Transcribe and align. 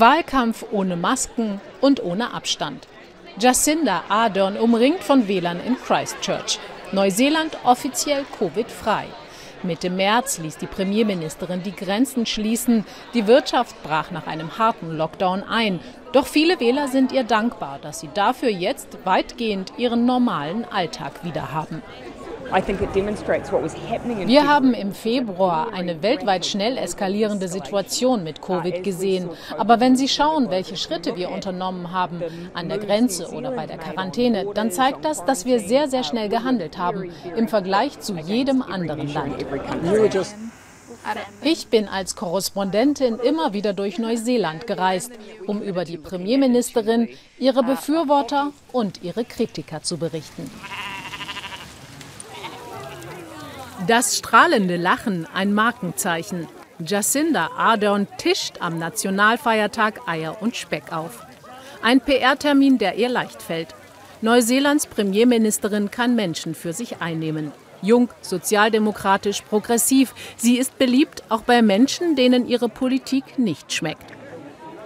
Wahlkampf 0.00 0.64
ohne 0.72 0.96
Masken 0.96 1.60
und 1.80 2.02
ohne 2.02 2.34
Abstand. 2.34 2.88
Jacinda 3.38 4.02
Ardern 4.08 4.56
umringt 4.56 5.04
von 5.04 5.28
Wählern 5.28 5.60
in 5.64 5.76
Christchurch. 5.76 6.58
Neuseeland 6.90 7.56
offiziell 7.62 8.24
Covid-frei. 8.36 9.06
Mitte 9.62 9.90
März 9.90 10.38
ließ 10.38 10.58
die 10.58 10.66
Premierministerin 10.66 11.62
die 11.62 11.74
Grenzen 11.74 12.26
schließen. 12.26 12.84
Die 13.14 13.28
Wirtschaft 13.28 13.80
brach 13.84 14.10
nach 14.10 14.26
einem 14.26 14.58
harten 14.58 14.96
Lockdown 14.96 15.44
ein. 15.44 15.78
Doch 16.12 16.26
viele 16.26 16.58
Wähler 16.58 16.88
sind 16.88 17.12
ihr 17.12 17.24
dankbar, 17.24 17.78
dass 17.80 18.00
sie 18.00 18.10
dafür 18.12 18.50
jetzt 18.50 18.98
weitgehend 19.04 19.74
ihren 19.78 20.06
normalen 20.06 20.64
Alltag 20.64 21.24
wiederhaben. 21.24 21.82
Wir 24.26 24.48
haben 24.48 24.74
im 24.74 24.92
Februar 24.92 25.72
eine 25.72 26.02
weltweit 26.02 26.46
schnell 26.46 26.76
eskalierende 26.76 27.48
Situation 27.48 28.22
mit 28.24 28.40
Covid 28.40 28.82
gesehen. 28.82 29.28
Aber 29.56 29.80
wenn 29.80 29.96
Sie 29.96 30.08
schauen, 30.08 30.50
welche 30.50 30.76
Schritte 30.76 31.16
wir 31.16 31.30
unternommen 31.30 31.92
haben, 31.92 32.22
an 32.54 32.68
der 32.68 32.78
Grenze 32.78 33.28
oder 33.30 33.50
bei 33.50 33.66
der 33.66 33.78
Quarantäne, 33.78 34.46
dann 34.54 34.70
zeigt 34.70 35.04
das, 35.04 35.24
dass 35.24 35.44
wir 35.44 35.60
sehr, 35.60 35.88
sehr 35.88 36.04
schnell 36.04 36.28
gehandelt 36.28 36.78
haben 36.78 37.10
im 37.36 37.48
Vergleich 37.48 38.00
zu 38.00 38.16
jedem 38.16 38.62
anderen 38.62 39.12
Land. 39.12 39.44
Ich 41.42 41.66
bin 41.68 41.88
als 41.88 42.16
Korrespondentin 42.16 43.18
immer 43.18 43.52
wieder 43.52 43.74
durch 43.74 43.98
Neuseeland 43.98 44.66
gereist, 44.66 45.12
um 45.46 45.60
über 45.60 45.84
die 45.84 45.98
Premierministerin, 45.98 47.08
ihre 47.38 47.62
Befürworter 47.62 48.52
und 48.72 49.02
ihre 49.02 49.24
Kritiker 49.24 49.82
zu 49.82 49.98
berichten. 49.98 50.50
Das 53.86 54.16
strahlende 54.16 54.76
Lachen 54.76 55.26
ein 55.34 55.52
Markenzeichen. 55.52 56.46
Jacinda 56.78 57.50
Ardern 57.58 58.06
tischt 58.16 58.54
am 58.60 58.78
Nationalfeiertag 58.78 60.08
Eier 60.08 60.40
und 60.40 60.56
Speck 60.56 60.90
auf. 60.90 61.26
Ein 61.82 62.00
PR-Termin, 62.00 62.78
der 62.78 62.94
ihr 62.94 63.10
leicht 63.10 63.42
fällt. 63.42 63.74
Neuseelands 64.22 64.86
Premierministerin 64.86 65.90
kann 65.90 66.14
Menschen 66.16 66.54
für 66.54 66.72
sich 66.72 67.02
einnehmen. 67.02 67.52
Jung, 67.82 68.08
sozialdemokratisch, 68.22 69.42
progressiv. 69.42 70.14
Sie 70.38 70.56
ist 70.56 70.78
beliebt 70.78 71.22
auch 71.28 71.42
bei 71.42 71.60
Menschen, 71.60 72.16
denen 72.16 72.48
ihre 72.48 72.70
Politik 72.70 73.38
nicht 73.38 73.70
schmeckt. 73.70 74.06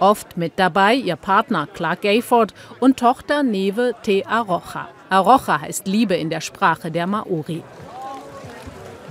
Oft 0.01 0.35
mit 0.35 0.53
dabei 0.57 0.95
ihr 0.95 1.15
Partner 1.15 1.67
Clark 1.73 2.01
Gayford 2.01 2.53
und 2.81 2.97
Tochter 2.99 3.43
Neve 3.43 3.93
Te 4.03 4.25
Arocha. 4.27 4.89
Arocha 5.09 5.61
heißt 5.61 5.87
Liebe 5.87 6.15
in 6.15 6.29
der 6.29 6.41
Sprache 6.41 6.91
der 6.91 7.07
Maori. 7.07 7.63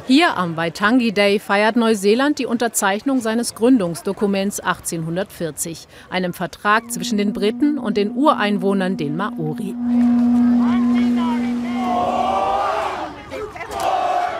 Hier 0.09 0.39
am 0.39 0.56
Waitangi 0.56 1.12
Day 1.12 1.39
feiert 1.39 1.77
Neuseeland 1.77 2.39
die 2.39 2.47
Unterzeichnung 2.47 3.20
seines 3.20 3.55
Gründungsdokuments 3.55 4.59
1840, 4.59 5.87
einem 6.09 6.33
Vertrag 6.33 6.91
zwischen 6.91 7.19
den 7.19 7.34
Briten 7.34 7.77
und 7.77 7.98
den 7.98 8.12
Ureinwohnern, 8.12 8.97
den 8.97 9.19
Maori. 9.19 9.75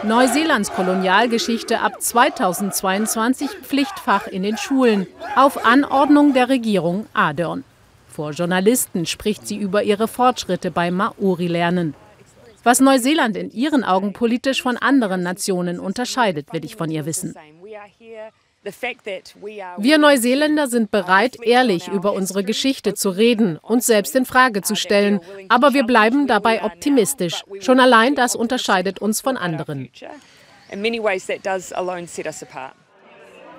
Neuseelands 0.05 0.73
Kolonialgeschichte 0.73 1.81
ab 1.81 2.01
2022 2.01 3.51
Pflichtfach 3.61 4.27
in 4.27 4.45
den 4.45 4.57
Schulen 4.57 5.07
auf 5.37 5.67
Anordnung 5.67 6.33
der 6.33 6.49
Regierung 6.49 7.05
Adern. 7.13 7.63
Vor 8.09 8.31
Journalisten 8.31 9.05
spricht 9.05 9.47
sie 9.47 9.59
über 9.59 9.83
ihre 9.83 10.09
Fortschritte 10.09 10.71
beim 10.71 10.95
Maori-Lernen. 10.95 11.93
Was 12.69 12.81
Neuseeland 12.81 13.35
in 13.35 13.51
ihren 13.51 13.83
Augen 13.83 14.13
politisch 14.13 14.61
von 14.61 14.77
anderen 14.77 15.23
Nationen 15.23 15.81
unterscheidet, 15.81 16.53
will 16.53 16.67
ich 16.67 16.77
von 16.77 16.91
ihr 16.91 17.07
wissen. 17.07 17.35
Wir 19.79 19.97
Neuseeländer 19.97 20.67
sind 20.67 20.91
bereit, 20.91 21.39
ehrlich 21.43 21.89
über 21.89 22.13
unsere 22.13 22.45
Geschichte 22.45 22.93
zu 22.93 23.09
reden, 23.09 23.57
uns 23.57 23.87
selbst 23.87 24.15
in 24.15 24.27
Frage 24.27 24.61
zu 24.61 24.77
stellen, 24.77 25.21
aber 25.49 25.73
wir 25.73 25.85
bleiben 25.85 26.27
dabei 26.27 26.63
optimistisch. 26.63 27.43
Schon 27.61 27.81
allein 27.81 28.15
das 28.15 28.37
unterscheidet 28.37 28.99
uns 28.99 29.23
von 29.23 29.39
anderen. 29.39 29.89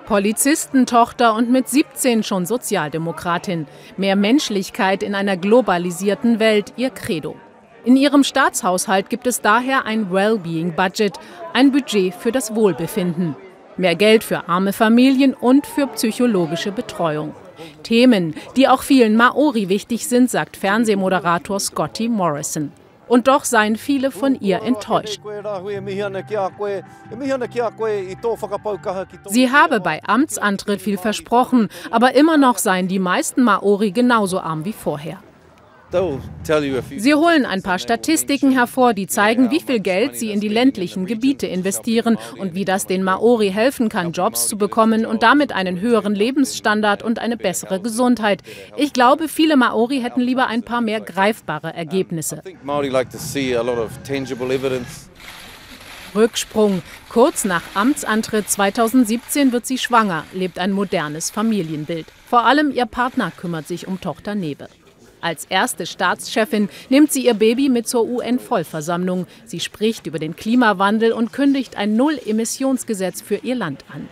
Polizistentochter 0.06 1.34
und 1.34 1.50
mit 1.50 1.68
17 1.68 2.22
schon 2.22 2.46
Sozialdemokratin. 2.46 3.66
Mehr 3.96 4.14
Menschlichkeit 4.14 5.02
in 5.02 5.16
einer 5.16 5.36
globalisierten 5.36 6.38
Welt, 6.38 6.74
ihr 6.76 6.90
Credo. 6.90 7.34
In 7.84 7.96
ihrem 7.96 8.24
Staatshaushalt 8.24 9.08
gibt 9.08 9.26
es 9.26 9.40
daher 9.40 9.86
ein 9.86 10.12
Wellbeing-Budget, 10.12 11.14
ein 11.54 11.72
Budget 11.72 12.14
für 12.14 12.30
das 12.30 12.54
Wohlbefinden. 12.54 13.34
Mehr 13.78 13.94
Geld 13.94 14.22
für 14.22 14.48
arme 14.48 14.74
Familien 14.74 15.32
und 15.32 15.66
für 15.66 15.86
psychologische 15.86 16.72
Betreuung. 16.72 17.34
Themen, 17.82 18.34
die 18.56 18.68
auch 18.68 18.82
vielen 18.82 19.16
Maori 19.16 19.70
wichtig 19.70 20.06
sind, 20.06 20.30
sagt 20.30 20.58
Fernsehmoderator 20.58 21.58
Scotty 21.58 22.08
Morrison. 22.08 22.72
Und 23.08 23.26
doch 23.26 23.44
seien 23.44 23.76
viele 23.76 24.10
von 24.10 24.38
ihr 24.40 24.62
enttäuscht. 24.62 25.20
Sie 29.28 29.50
habe 29.50 29.80
bei 29.80 30.00
Amtsantritt 30.04 30.80
viel 30.80 30.98
versprochen, 30.98 31.68
aber 31.90 32.14
immer 32.14 32.36
noch 32.36 32.58
seien 32.58 32.86
die 32.88 33.00
meisten 33.00 33.42
Maori 33.42 33.90
genauso 33.90 34.38
arm 34.38 34.64
wie 34.64 34.72
vorher. 34.72 35.18
Sie 36.96 37.14
holen 37.14 37.46
ein 37.46 37.62
paar 37.62 37.78
Statistiken 37.78 38.52
hervor, 38.52 38.94
die 38.94 39.06
zeigen, 39.06 39.50
wie 39.50 39.60
viel 39.60 39.80
Geld 39.80 40.16
sie 40.16 40.30
in 40.30 40.40
die 40.40 40.48
ländlichen 40.48 41.06
Gebiete 41.06 41.46
investieren 41.46 42.16
und 42.38 42.54
wie 42.54 42.64
das 42.64 42.86
den 42.86 43.02
Maori 43.02 43.50
helfen 43.50 43.88
kann, 43.88 44.12
Jobs 44.12 44.46
zu 44.48 44.56
bekommen 44.56 45.04
und 45.04 45.22
damit 45.22 45.52
einen 45.52 45.80
höheren 45.80 46.14
Lebensstandard 46.14 47.02
und 47.02 47.18
eine 47.18 47.36
bessere 47.36 47.80
Gesundheit. 47.80 48.42
Ich 48.76 48.92
glaube, 48.92 49.28
viele 49.28 49.56
Maori 49.56 50.00
hätten 50.00 50.20
lieber 50.20 50.46
ein 50.46 50.62
paar 50.62 50.80
mehr 50.80 51.00
greifbare 51.00 51.74
Ergebnisse. 51.74 52.42
Rücksprung. 56.14 56.82
Kurz 57.08 57.44
nach 57.44 57.62
Amtsantritt 57.74 58.48
2017 58.48 59.52
wird 59.52 59.66
sie 59.66 59.78
schwanger, 59.78 60.24
lebt 60.32 60.58
ein 60.58 60.72
modernes 60.72 61.30
Familienbild. 61.30 62.06
Vor 62.26 62.44
allem 62.44 62.70
ihr 62.70 62.86
Partner 62.86 63.32
kümmert 63.36 63.66
sich 63.66 63.86
um 63.86 64.00
Tochter 64.00 64.34
Nebe. 64.34 64.68
Als 65.20 65.44
erste 65.44 65.86
Staatschefin 65.86 66.68
nimmt 66.88 67.12
sie 67.12 67.26
ihr 67.26 67.34
Baby 67.34 67.68
mit 67.68 67.88
zur 67.88 68.04
UN-Vollversammlung. 68.06 69.26
Sie 69.44 69.60
spricht 69.60 70.06
über 70.06 70.18
den 70.18 70.36
Klimawandel 70.36 71.12
und 71.12 71.32
kündigt 71.32 71.76
ein 71.76 71.96
Null-Emissionsgesetz 71.96 73.20
für 73.20 73.36
ihr 73.36 73.54
Land 73.54 73.84
an. 73.92 74.08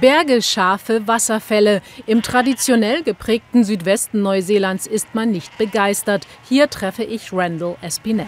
Berge, 0.00 0.42
Schafe, 0.42 1.06
Wasserfälle. 1.06 1.80
Im 2.06 2.22
traditionell 2.22 3.02
geprägten 3.02 3.62
Südwesten 3.62 4.22
Neuseelands 4.22 4.86
ist 4.86 5.14
man 5.14 5.30
nicht 5.30 5.56
begeistert. 5.56 6.26
Hier 6.48 6.68
treffe 6.68 7.04
ich 7.04 7.32
Randall 7.32 7.76
Espinel. 7.80 8.26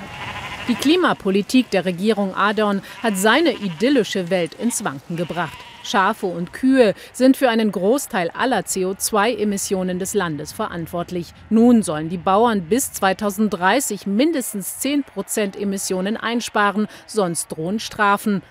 Die 0.68 0.74
Klimapolitik 0.74 1.70
der 1.70 1.84
Regierung 1.84 2.34
Ardern 2.34 2.82
hat 3.02 3.16
seine 3.16 3.52
idyllische 3.52 4.30
Welt 4.30 4.54
ins 4.54 4.84
Wanken 4.84 5.16
gebracht. 5.16 5.56
Schafe 5.86 6.26
und 6.26 6.52
Kühe 6.52 6.94
sind 7.12 7.36
für 7.36 7.48
einen 7.48 7.72
Großteil 7.72 8.30
aller 8.30 8.60
CO2-Emissionen 8.60 9.98
des 9.98 10.14
Landes 10.14 10.52
verantwortlich. 10.52 11.32
Nun 11.48 11.82
sollen 11.82 12.08
die 12.08 12.18
Bauern 12.18 12.62
bis 12.62 12.92
2030 12.92 14.06
mindestens 14.06 14.78
10 14.80 15.04
Prozent 15.04 15.56
Emissionen 15.60 16.16
einsparen, 16.16 16.88
sonst 17.06 17.48
drohen 17.48 17.80
Strafen. 17.80 18.42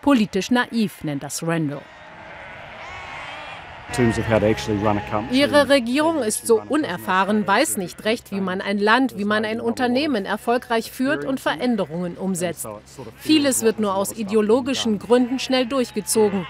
Politisch 0.00 0.50
naiv 0.50 1.02
nennt 1.04 1.22
das 1.22 1.42
Randall. 1.42 1.82
Ihre 5.32 5.68
Regierung 5.68 6.22
ist 6.22 6.46
so 6.46 6.60
unerfahren, 6.68 7.46
weiß 7.46 7.76
nicht 7.76 8.04
recht, 8.04 8.30
wie 8.30 8.40
man 8.40 8.60
ein 8.60 8.78
Land, 8.78 9.16
wie 9.16 9.24
man 9.24 9.44
ein 9.44 9.60
Unternehmen 9.60 10.24
erfolgreich 10.24 10.90
führt 10.90 11.24
und 11.24 11.40
Veränderungen 11.40 12.16
umsetzt. 12.16 12.66
Vieles 13.16 13.62
wird 13.62 13.80
nur 13.80 13.94
aus 13.94 14.12
ideologischen 14.16 14.98
Gründen 14.98 15.38
schnell 15.38 15.66
durchgezogen, 15.66 16.46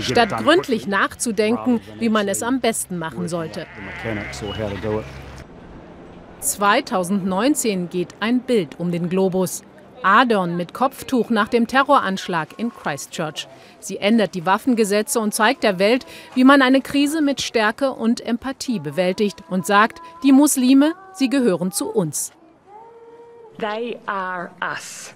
statt 0.00 0.36
gründlich 0.38 0.86
nachzudenken, 0.86 1.80
wie 1.98 2.08
man 2.08 2.28
es 2.28 2.42
am 2.42 2.60
besten 2.60 2.98
machen 2.98 3.28
sollte. 3.28 3.66
2019 6.40 7.88
geht 7.90 8.14
ein 8.20 8.40
Bild 8.40 8.78
um 8.78 8.90
den 8.92 9.08
Globus. 9.08 9.62
Adern 10.02 10.56
mit 10.56 10.74
Kopftuch 10.74 11.30
nach 11.30 11.48
dem 11.48 11.66
Terroranschlag 11.66 12.58
in 12.58 12.72
Christchurch. 12.72 13.48
Sie 13.80 13.98
ändert 13.98 14.34
die 14.34 14.46
Waffengesetze 14.46 15.20
und 15.20 15.34
zeigt 15.34 15.62
der 15.62 15.78
Welt, 15.78 16.06
wie 16.34 16.44
man 16.44 16.62
eine 16.62 16.80
Krise 16.80 17.20
mit 17.20 17.40
Stärke 17.40 17.92
und 17.92 18.20
Empathie 18.20 18.78
bewältigt 18.78 19.42
und 19.50 19.66
sagt, 19.66 20.00
die 20.22 20.32
Muslime, 20.32 20.94
sie 21.12 21.28
gehören 21.28 21.72
zu 21.72 21.88
uns. 21.88 22.32
They 23.58 23.98
are 24.06 24.50
us. 24.62 25.14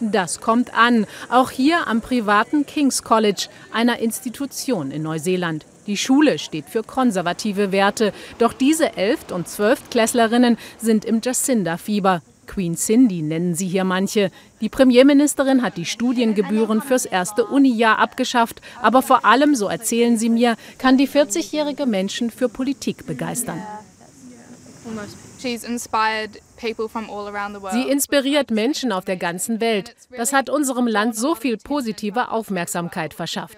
Das 0.00 0.40
kommt 0.40 0.74
an, 0.74 1.06
auch 1.28 1.50
hier 1.50 1.88
am 1.88 2.00
privaten 2.00 2.66
King's 2.66 3.02
College, 3.02 3.48
einer 3.72 3.98
Institution 3.98 4.92
in 4.92 5.02
Neuseeland. 5.02 5.66
Die 5.88 5.96
Schule 5.96 6.38
steht 6.38 6.66
für 6.66 6.84
konservative 6.84 7.72
Werte, 7.72 8.12
doch 8.38 8.52
diese 8.52 8.96
Elft- 8.96 9.32
und 9.32 9.48
Zwölftklässlerinnen 9.48 10.56
sind 10.78 11.04
im 11.04 11.20
Jacinda-Fieber. 11.20 12.22
Queen 12.48 12.74
Cindy 12.74 13.22
nennen 13.22 13.54
sie 13.54 13.68
hier 13.68 13.84
manche. 13.84 14.32
Die 14.60 14.68
Premierministerin 14.68 15.62
hat 15.62 15.76
die 15.76 15.84
Studiengebühren 15.84 16.82
fürs 16.82 17.04
erste 17.04 17.46
Unijahr 17.46 17.98
abgeschafft. 18.00 18.60
Aber 18.82 19.02
vor 19.02 19.24
allem, 19.24 19.54
so 19.54 19.68
erzählen 19.68 20.18
sie 20.18 20.30
mir, 20.30 20.56
kann 20.78 20.98
die 20.98 21.08
40-jährige 21.08 21.86
Menschen 21.86 22.30
für 22.32 22.48
Politik 22.48 23.06
begeistern. 23.06 23.62
Sie 27.72 27.88
inspiriert 27.88 28.50
Menschen 28.50 28.90
auf 28.90 29.04
der 29.04 29.16
ganzen 29.16 29.60
Welt. 29.60 29.94
Das 30.16 30.32
hat 30.32 30.50
unserem 30.50 30.86
Land 30.86 31.14
so 31.14 31.34
viel 31.34 31.56
positive 31.58 32.30
Aufmerksamkeit 32.30 33.14
verschafft. 33.14 33.56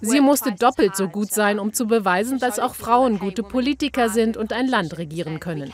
Sie 0.00 0.20
musste 0.20 0.52
doppelt 0.52 0.96
so 0.96 1.08
gut 1.08 1.32
sein, 1.32 1.58
um 1.58 1.72
zu 1.72 1.86
beweisen, 1.86 2.38
dass 2.38 2.58
auch 2.58 2.74
Frauen 2.74 3.18
gute 3.18 3.42
Politiker 3.42 4.08
sind 4.08 4.36
und 4.36 4.52
ein 4.52 4.68
Land 4.68 4.98
regieren 4.98 5.40
können. 5.40 5.72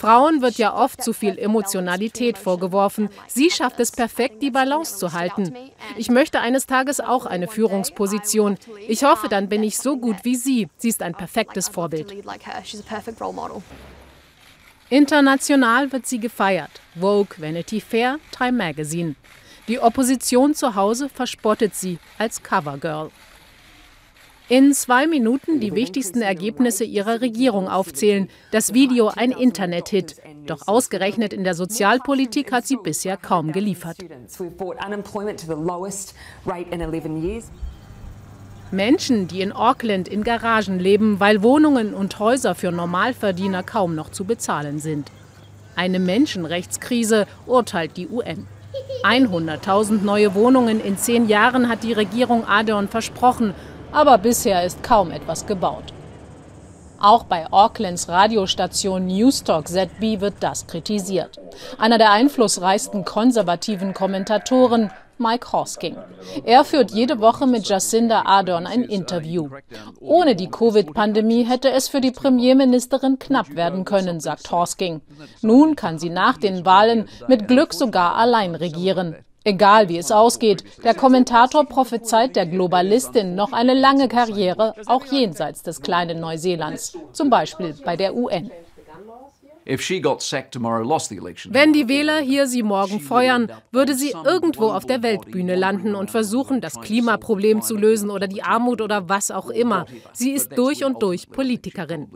Frauen 0.00 0.40
wird 0.40 0.56
ja 0.56 0.74
oft 0.74 1.02
zu 1.02 1.12
viel 1.12 1.38
Emotionalität 1.38 2.38
vorgeworfen. 2.38 3.10
Sie 3.28 3.50
schafft 3.50 3.80
es 3.80 3.92
perfekt, 3.92 4.40
die 4.40 4.50
Balance 4.50 4.96
zu 4.96 5.12
halten. 5.12 5.54
Ich 5.98 6.08
möchte 6.08 6.40
eines 6.40 6.64
Tages 6.64 7.00
auch 7.00 7.26
eine 7.26 7.48
Führungsposition. 7.48 8.56
Ich 8.88 9.04
hoffe, 9.04 9.28
dann 9.28 9.50
bin 9.50 9.62
ich 9.62 9.76
so 9.76 9.98
gut 9.98 10.16
wie 10.22 10.36
sie. 10.36 10.68
Sie 10.78 10.88
ist 10.88 11.02
ein 11.02 11.14
perfektes 11.14 11.68
Vorbild. 11.68 12.14
International 14.88 15.92
wird 15.92 16.06
sie 16.06 16.18
gefeiert. 16.18 16.80
Vogue, 16.98 17.36
Vanity 17.36 17.80
Fair, 17.80 18.18
Time 18.32 18.52
Magazine. 18.52 19.14
Die 19.70 19.78
Opposition 19.78 20.52
zu 20.52 20.74
Hause 20.74 21.08
verspottet 21.08 21.76
sie 21.76 22.00
als 22.18 22.42
Covergirl. 22.42 23.12
In 24.48 24.74
zwei 24.74 25.06
Minuten 25.06 25.60
die 25.60 25.76
wichtigsten 25.76 26.22
Ergebnisse 26.22 26.82
ihrer 26.82 27.20
Regierung 27.20 27.68
aufzählen. 27.68 28.28
Das 28.50 28.74
Video 28.74 29.12
ein 29.14 29.30
Internet-Hit. 29.30 30.16
Doch 30.44 30.66
ausgerechnet 30.66 31.32
in 31.32 31.44
der 31.44 31.54
Sozialpolitik 31.54 32.50
hat 32.50 32.66
sie 32.66 32.78
bisher 32.82 33.16
kaum 33.16 33.52
geliefert. 33.52 33.98
Menschen, 38.72 39.28
die 39.28 39.40
in 39.40 39.52
Auckland 39.52 40.08
in 40.08 40.24
Garagen 40.24 40.80
leben, 40.80 41.20
weil 41.20 41.44
Wohnungen 41.44 41.94
und 41.94 42.18
Häuser 42.18 42.56
für 42.56 42.72
Normalverdiener 42.72 43.62
kaum 43.62 43.94
noch 43.94 44.10
zu 44.10 44.24
bezahlen 44.24 44.80
sind. 44.80 45.12
Eine 45.76 46.00
Menschenrechtskrise, 46.00 47.28
urteilt 47.46 47.96
die 47.96 48.08
UN. 48.08 48.48
100.000 49.02 50.02
neue 50.02 50.34
Wohnungen 50.34 50.80
in 50.80 50.98
zehn 50.98 51.28
Jahren 51.28 51.68
hat 51.68 51.82
die 51.82 51.92
Regierung 51.92 52.46
Ardern 52.46 52.88
versprochen, 52.88 53.54
aber 53.92 54.18
bisher 54.18 54.64
ist 54.64 54.82
kaum 54.82 55.10
etwas 55.10 55.46
gebaut. 55.46 55.92
Auch 57.02 57.24
bei 57.24 57.50
Aucklands 57.50 58.10
Radiostation 58.10 59.06
Newstalk 59.06 59.68
ZB 59.68 60.20
wird 60.20 60.34
das 60.40 60.66
kritisiert. 60.66 61.40
Einer 61.78 61.96
der 61.96 62.12
einflussreichsten 62.12 63.06
konservativen 63.06 63.94
Kommentatoren, 63.94 64.90
Mike 65.20 65.52
Hosking. 65.52 65.96
Er 66.44 66.64
führt 66.64 66.90
jede 66.90 67.20
Woche 67.20 67.46
mit 67.46 67.68
Jacinda 67.68 68.22
Ardern 68.22 68.66
ein 68.66 68.82
Interview. 68.82 69.50
Ohne 70.00 70.34
die 70.34 70.50
Covid-Pandemie 70.50 71.44
hätte 71.44 71.70
es 71.70 71.88
für 71.88 72.00
die 72.00 72.10
Premierministerin 72.10 73.18
knapp 73.18 73.54
werden 73.54 73.84
können, 73.84 74.18
sagt 74.18 74.50
Hosking. 74.50 75.02
Nun 75.42 75.76
kann 75.76 75.98
sie 75.98 76.10
nach 76.10 76.38
den 76.38 76.64
Wahlen 76.64 77.08
mit 77.28 77.46
Glück 77.46 77.74
sogar 77.74 78.16
allein 78.16 78.54
regieren. 78.54 79.14
Egal 79.44 79.88
wie 79.88 79.96
es 79.96 80.12
ausgeht, 80.12 80.64
der 80.84 80.94
Kommentator 80.94 81.64
prophezeit 81.64 82.36
der 82.36 82.44
Globalistin 82.46 83.34
noch 83.34 83.52
eine 83.52 83.72
lange 83.72 84.08
Karriere, 84.08 84.74
auch 84.86 85.06
jenseits 85.06 85.62
des 85.62 85.80
kleinen 85.80 86.20
Neuseelands, 86.20 86.96
zum 87.12 87.30
Beispiel 87.30 87.74
bei 87.84 87.96
der 87.96 88.14
UN. 88.14 88.50
Wenn 91.50 91.72
die 91.72 91.88
Wähler 91.88 92.18
hier 92.18 92.46
sie 92.46 92.62
morgen 92.62 93.00
feuern, 93.00 93.52
würde 93.70 93.94
sie 93.94 94.14
irgendwo 94.24 94.70
auf 94.70 94.84
der 94.86 95.02
Weltbühne 95.02 95.54
landen 95.54 95.94
und 95.94 96.10
versuchen, 96.10 96.60
das 96.60 96.80
Klimaproblem 96.80 97.62
zu 97.62 97.76
lösen 97.76 98.10
oder 98.10 98.26
die 98.26 98.42
Armut 98.42 98.80
oder 98.80 99.08
was 99.08 99.30
auch 99.30 99.50
immer. 99.50 99.86
Sie 100.12 100.32
ist 100.32 100.56
durch 100.58 100.84
und 100.84 101.02
durch 101.02 101.30
Politikerin. 101.30 102.08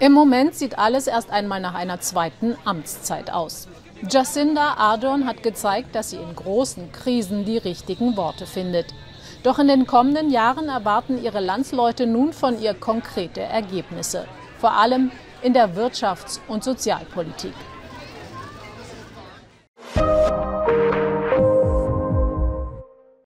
Im 0.00 0.12
Moment 0.12 0.54
sieht 0.54 0.78
alles 0.78 1.06
erst 1.06 1.30
einmal 1.30 1.60
nach 1.60 1.74
einer 1.74 2.00
zweiten 2.00 2.56
Amtszeit 2.64 3.30
aus. 3.30 3.68
Jacinda 4.08 4.74
Ardern 4.78 5.26
hat 5.26 5.42
gezeigt, 5.42 5.94
dass 5.94 6.10
sie 6.10 6.16
in 6.16 6.34
großen 6.34 6.90
Krisen 6.90 7.44
die 7.44 7.58
richtigen 7.58 8.16
Worte 8.16 8.46
findet. 8.46 8.86
Doch 9.42 9.58
in 9.58 9.68
den 9.68 9.86
kommenden 9.86 10.30
Jahren 10.30 10.68
erwarten 10.68 11.22
ihre 11.22 11.40
Landsleute 11.40 12.06
nun 12.06 12.32
von 12.32 12.60
ihr 12.60 12.72
konkrete 12.74 13.40
Ergebnisse, 13.42 14.26
vor 14.60 14.72
allem 14.72 15.10
in 15.42 15.54
der 15.54 15.74
Wirtschafts- 15.74 16.40
und 16.46 16.62
Sozialpolitik. 16.62 17.54